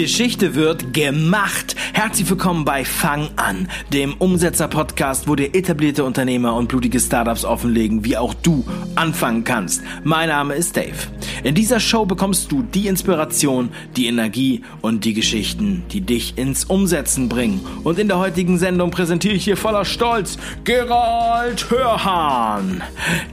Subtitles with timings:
[0.00, 1.76] Geschichte wird gemacht.
[1.92, 8.02] Herzlich willkommen bei Fang an, dem Umsetzer-Podcast, wo dir etablierte Unternehmer und blutige Startups offenlegen,
[8.02, 9.82] wie auch du anfangen kannst.
[10.02, 10.96] Mein Name ist Dave.
[11.42, 16.64] In dieser Show bekommst du die Inspiration, die Energie und die Geschichten, die dich ins
[16.64, 17.60] Umsetzen bringen.
[17.84, 22.82] Und in der heutigen Sendung präsentiere ich hier voller Stolz Gerald Hörhahn.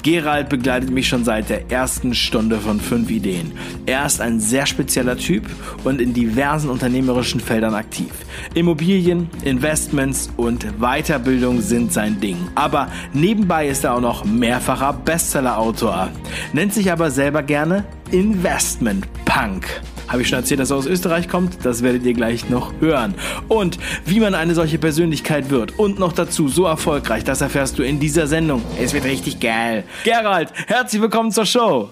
[0.04, 3.54] Gerald begleitet mich schon seit der ersten Stunde von fünf Ideen.
[3.86, 5.45] Er ist ein sehr spezieller Typ
[5.86, 8.11] und in diversen diversen unternehmerischen Feldern aktiv.
[8.56, 12.38] Immobilien, Investments und Weiterbildung sind sein Ding.
[12.56, 16.10] Aber nebenbei ist er auch noch mehrfacher Bestseller-Autor.
[16.54, 19.68] Nennt sich aber selber gerne Investment Punk.
[20.07, 21.64] Habe ich schon erzählt, dass er aus Österreich kommt?
[21.64, 23.14] Das werdet ihr gleich noch hören.
[23.48, 27.84] Und wie man eine solche Persönlichkeit wird und noch dazu so erfolgreich, das erfährst du
[27.84, 28.64] in dieser Sendung.
[28.82, 29.84] Es wird richtig geil.
[30.06, 31.89] Gerald, herzlich willkommen zur Show.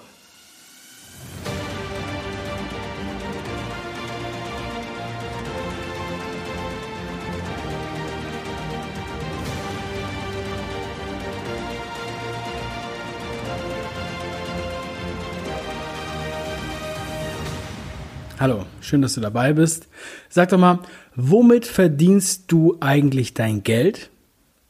[18.37, 19.87] Hallo, schön, dass du dabei bist.
[20.27, 20.79] Sag doch mal,
[21.15, 24.09] womit verdienst du eigentlich dein Geld?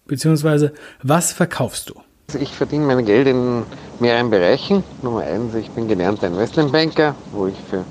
[0.06, 1.96] Beziehungsweise, was verkaufst du?
[2.28, 3.64] Also ich verdiene mein Geld in
[4.00, 4.84] mehreren Bereichen.
[5.02, 7.84] Nummer eins, ich bin gelernter Investmentbanker, wo ich für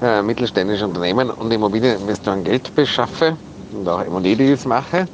[0.00, 3.36] äh, mittelständische Unternehmen und Immobilieninvestoren Geld beschaffe
[3.74, 5.06] und auch M&E-Deals mache.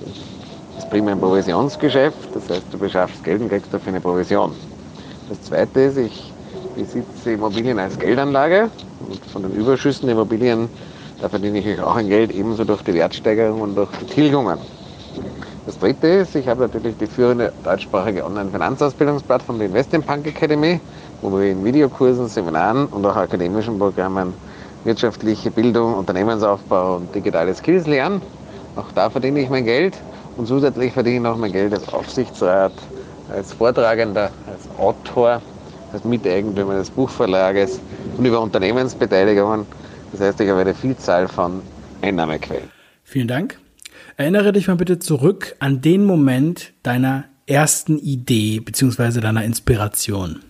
[0.00, 4.52] Das ist primär ein Provisionsgeschäft, das heißt, du beschaffst Geld und kriegst dafür eine Provision.
[5.28, 6.32] Das zweite ist, ich
[6.74, 8.70] besitze Immobilien als Geldanlage
[9.08, 10.68] und von den Überschüssen der Immobilien,
[11.20, 14.58] da verdiene ich auch ein Geld, ebenso durch die Wertsteigerung und durch die Tilgungen.
[15.66, 20.80] Das dritte ist, ich habe natürlich die führende deutschsprachige Online-Finanzausbildungsplattform, die Investment Punk Academy,
[21.22, 24.34] wo wir in Videokursen, Seminaren und auch akademischen Programmen
[24.82, 28.20] wirtschaftliche Bildung, Unternehmensaufbau und digitale Skills lernen.
[28.76, 29.96] Auch da verdiene ich mein Geld
[30.36, 32.72] und zusätzlich verdiene ich noch mein Geld als Aufsichtsrat,
[33.28, 35.40] als Vortragender, als Autor
[35.94, 37.80] als Miteigentümer des Buchverlages
[38.18, 39.64] und über Unternehmensbeteiligungen.
[40.12, 41.62] Das heißt, ich habe eine Vielzahl von
[42.02, 42.68] Einnahmequellen.
[43.04, 43.58] Vielen Dank.
[44.16, 49.20] Erinnere dich mal bitte zurück an den Moment deiner ersten Idee bzw.
[49.20, 50.40] deiner Inspiration.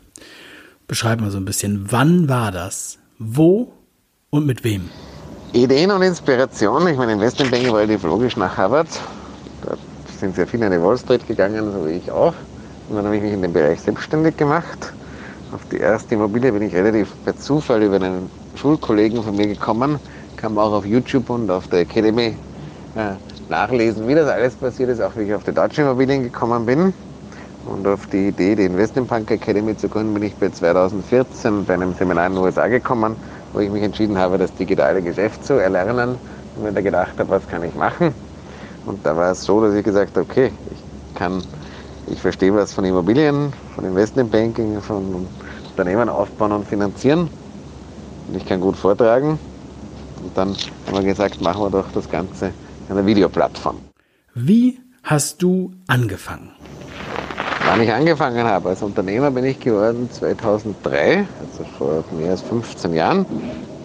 [0.87, 2.99] Beschreib mal so ein bisschen, wann war das?
[3.19, 3.73] Wo
[4.31, 4.91] und mit wem?
[5.53, 6.87] Ideen und Inspiration.
[6.89, 8.89] Ich meine, Investmentbanking war relativ logisch nach Harvard.
[9.65, 9.77] Da
[10.19, 12.35] sind sehr viele an die Wall Street gegangen, so wie ich auch.
[12.89, 14.93] Und dann habe ich mich in dem Bereich selbstständig gemacht.
[15.55, 20.01] Auf die erste Immobilie bin ich relativ per Zufall über einen Schulkollegen von mir gekommen.
[20.35, 22.37] Kann man auch auf YouTube und auf der Academy
[22.97, 23.15] äh,
[23.49, 26.93] nachlesen, wie das alles passiert ist, auch wie ich auf die deutsche Immobilien gekommen bin.
[27.63, 31.75] Und auf die Idee, die Investment Punk Academy zu gründen, bin ich bei 2014 bei
[31.75, 33.17] einem Seminar in den USA gekommen,
[33.53, 36.19] wo ich mich entschieden habe, das digitale Geschäft zu erlernen
[36.57, 38.17] und mir da gedacht habe, was kann ich machen.
[38.85, 41.45] Und da war es so, dass ich gesagt habe, okay, ich kann,
[42.07, 45.27] ich verstehe was von Immobilien, von Investmentbanking, von
[45.71, 47.29] Unternehmen aufbauen und finanzieren.
[48.29, 49.39] Und ich kann gut vortragen.
[50.23, 50.57] Und dann
[50.87, 52.47] haben wir gesagt, machen wir doch das Ganze
[52.89, 53.77] an einer Videoplattform.
[54.35, 56.51] Wie hast du angefangen?
[57.67, 62.95] Wann ich angefangen habe, als Unternehmer bin ich geworden 2003, also vor mehr als 15
[62.95, 63.27] Jahren.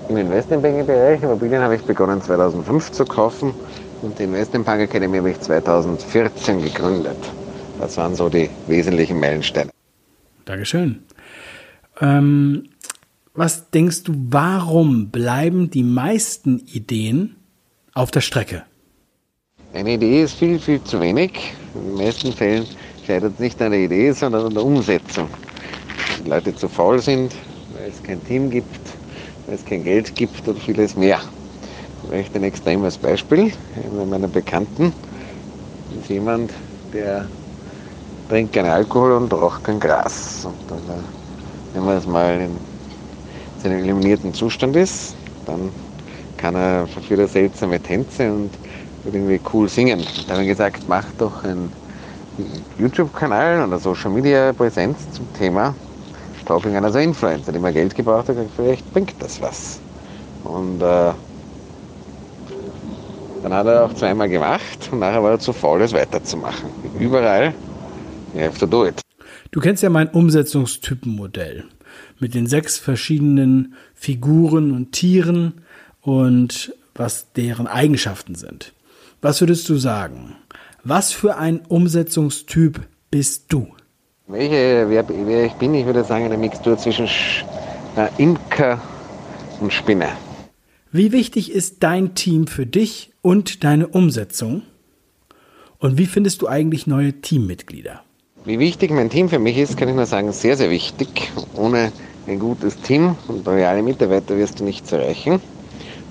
[0.10, 3.54] Im Investmentbanking-Bereich, Immobilien habe ich begonnen 2005 zu kaufen
[4.02, 7.18] und die Investmentbank Academy habe ich 2014 gegründet.
[7.80, 9.72] Das waren so die wesentlichen Meilensteine.
[10.46, 11.04] Dankeschön.
[12.02, 12.70] Ähm,
[13.34, 17.38] was denkst du, warum bleiben die meisten Ideen
[17.94, 18.64] auf der Strecke?
[19.74, 21.54] Eine Idee ist viel, viel zu wenig.
[21.76, 22.66] In den meisten Fällen
[23.06, 25.30] scheitert es nicht an der Idee, sondern an der Umsetzung.
[26.24, 27.34] Die Leute zu faul sind,
[27.74, 28.80] weil es kein Team gibt,
[29.46, 31.22] weil es kein Geld gibt und vieles mehr.
[32.08, 33.54] Vielleicht ein extremes Beispiel.
[33.76, 34.92] Einer meiner Bekannten
[36.00, 36.52] ist jemand,
[36.92, 37.28] der
[38.30, 40.46] trinkt keinen Alkohol und raucht kein Gras.
[40.46, 41.04] Und dann,
[41.74, 42.58] wenn man das mal in
[43.62, 45.72] seinem eliminierten Zustand ist, dann
[46.38, 48.52] kann er verführt er seltsame Tänze und
[49.04, 50.06] irgendwie cool singen.
[50.28, 51.74] Da haben wir gesagt, mach doch einen
[52.78, 55.76] YouTube-Kanal oder Social Media Präsenz zum Thema
[56.42, 59.80] Stalking einer so Influencer, die mal Geld gebraucht hat, vielleicht bringt das was.
[60.44, 61.12] Und äh,
[63.44, 66.70] dann hat er auch zweimal gemacht und nachher war er zu faul, es weiterzumachen.
[67.00, 67.54] Überall
[68.34, 69.02] You have to do it.
[69.52, 71.66] Du kennst ja mein Umsetzungstypenmodell
[72.20, 75.62] mit den sechs verschiedenen Figuren und Tieren
[76.02, 78.74] und was deren Eigenschaften sind.
[79.22, 80.36] Was würdest du sagen?
[80.84, 82.82] Was für ein Umsetzungstyp
[83.12, 83.68] bist du?
[84.28, 87.08] Welche, wer, wer ich bin, ich würde sagen, eine Mixtur zwischen
[87.96, 88.80] äh, Imker
[89.60, 90.12] und Spinner.
[90.92, 94.64] Wie wichtig ist dein Team für dich und deine Umsetzung?
[95.80, 98.04] Und wie findest du eigentlich neue Teammitglieder?
[98.46, 101.30] Wie wichtig mein Team für mich ist, kann ich nur sagen, sehr, sehr wichtig.
[101.54, 101.92] Ohne
[102.26, 105.42] ein gutes Team und loyale Mitarbeiter wirst du nichts erreichen.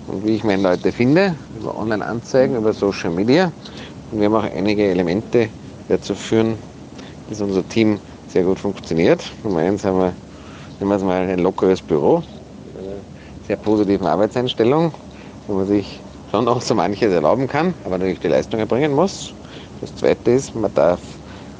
[0.07, 3.51] Und wie ich meine Leute finde, über Online-Anzeigen, über Social Media.
[4.11, 5.49] Und wir haben auch einige Elemente,
[5.89, 6.59] dazu führen,
[7.29, 9.25] dass unser Team sehr gut funktioniert.
[9.43, 10.15] Nummer eins haben wir,
[10.79, 12.23] nehmen wir es mal ein lockeres Büro,
[13.47, 14.93] sehr positiven Arbeitseinstellung,
[15.47, 19.33] wo man sich schon auch so manches erlauben kann, aber natürlich die Leistung erbringen muss.
[19.81, 21.18] Das zweite ist, man darf,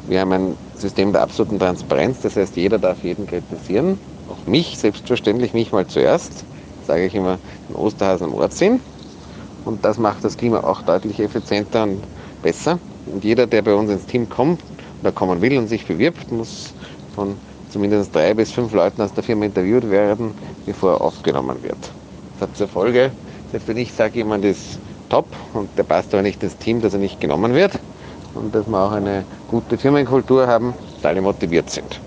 [0.09, 4.79] wir haben ein System der absoluten Transparenz, das heißt, jeder darf jeden kritisieren, auch mich,
[4.79, 6.47] selbstverständlich mich mal zuerst,
[6.87, 7.39] sage ich immer,
[7.69, 8.81] den Osterhasen am Ort sehen.
[9.65, 12.01] Und das macht das Klima auch deutlich effizienter und
[12.43, 12.81] besser.
[13.05, 14.63] Und jeder, der bei uns ins Team kommt
[15.03, 16.73] oder kommen will und sich bewirbt, muss
[17.15, 17.37] von
[17.69, 20.35] zumindest drei bis fünf Leuten aus der Firma interviewt werden,
[20.65, 21.93] bevor er aufgenommen wird.
[22.33, 23.13] Das hat zur Folge,
[23.51, 26.95] selbst wenn ich sage, jemand ist top und der passt aber nicht ins Team, dass
[26.95, 27.79] er nicht genommen wird
[28.35, 32.01] und dass wir auch eine gute Firmenkultur haben, dass alle motiviert sind.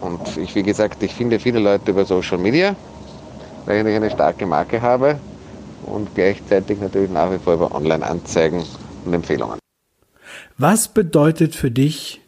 [0.00, 2.74] Und ich, wie gesagt, ich finde viele Leute über Social Media,
[3.66, 5.18] weil ich eine starke Marke habe
[5.86, 8.64] und gleichzeitig natürlich nach wie vor über Online-Anzeigen
[9.04, 9.58] und Empfehlungen.
[10.58, 12.20] Was bedeutet für dich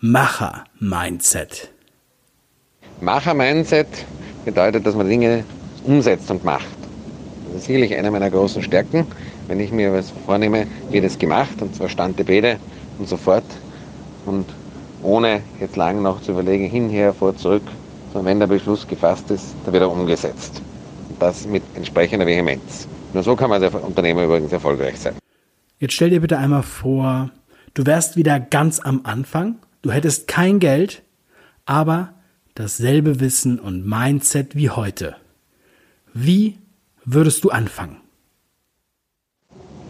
[0.00, 1.70] Macher-Mindset?
[3.00, 3.86] Macher-Mindset
[4.44, 5.44] bedeutet, dass man Dinge
[5.84, 6.66] umsetzt und macht.
[7.46, 9.06] Das ist sicherlich eine meiner großen Stärken.
[9.48, 12.58] Wenn ich mir was vornehme, wird es gemacht und zwar Stante Bede
[12.98, 13.44] und sofort
[14.26, 14.44] und
[15.02, 17.62] ohne jetzt lang noch zu überlegen, hinher, vor, zurück,
[18.12, 20.60] sondern wenn der Beschluss gefasst ist, dann wird er umgesetzt.
[21.08, 22.86] Und das mit entsprechender Vehemenz.
[23.14, 25.14] Nur so kann man als Unternehmer übrigens erfolgreich sein.
[25.78, 27.30] Jetzt stell dir bitte einmal vor,
[27.72, 31.02] du wärst wieder ganz am Anfang, du hättest kein Geld,
[31.64, 32.12] aber
[32.54, 35.16] dasselbe Wissen und Mindset wie heute.
[36.12, 36.58] Wie
[37.06, 37.96] würdest du anfangen?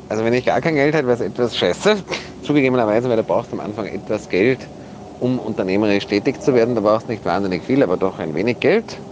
[0.08, 2.02] Also wenn ich gar kein Geld hätte, wäre es etwas scheiße.
[2.43, 4.70] Zugegebenerweise, weil du brauchst am Anfang etwas Geld,
[5.19, 6.75] um unternehmerisch tätig zu werden.
[6.75, 9.02] Da brauchst du nicht wahnsinnig viel, aber doch ein wenig Geld.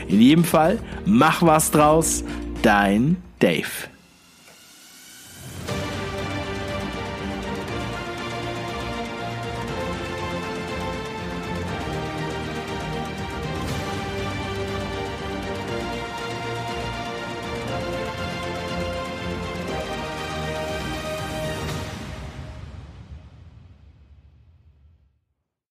[0.08, 2.24] In jedem Fall, mach was draus,
[2.62, 3.88] dein Dave.